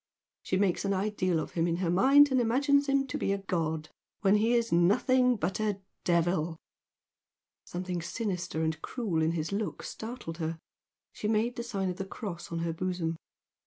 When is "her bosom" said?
12.65-13.15